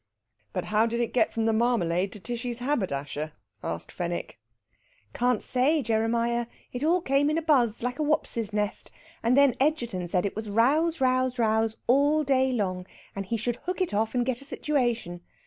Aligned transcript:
"But 0.51 0.65
how 0.65 0.87
did 0.87 0.99
it 0.99 1.13
get 1.13 1.31
from 1.31 1.45
the 1.45 1.53
marmalade 1.53 2.11
to 2.13 2.19
Tishy's 2.19 2.57
haberdasher?" 2.57 3.33
asked 3.63 3.91
Fenwick. 3.91 4.39
"Can't 5.13 5.43
say, 5.43 5.83
Jeremiah. 5.83 6.47
It 6.73 6.83
all 6.83 7.01
came 7.01 7.29
in 7.29 7.37
a 7.37 7.41
buzz, 7.43 7.83
like 7.83 7.99
a 7.99 8.03
wopses 8.03 8.51
nest. 8.51 8.89
And 9.21 9.37
then 9.37 9.53
Egerton 9.59 10.07
said 10.07 10.25
it 10.25 10.35
was 10.35 10.49
rows, 10.49 10.99
rows, 11.01 11.37
rows 11.37 11.77
all 11.85 12.23
day 12.23 12.51
long, 12.51 12.87
and 13.15 13.27
he 13.27 13.37
should 13.37 13.57
hook 13.57 13.79
it 13.79 13.93
off 13.93 14.15
and 14.15 14.25
get 14.25 14.41
a 14.41 14.43
situation. 14.45 15.21